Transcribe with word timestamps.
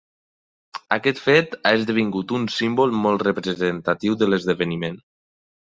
Aquest 0.95 1.21
fet 1.25 1.53
ha 1.59 1.75
esdevingut 1.81 2.35
un 2.39 2.49
símbol 2.57 2.99
molt 3.05 3.29
representatiu 3.29 4.21
de 4.25 4.31
l'esdeveniment. 4.33 5.01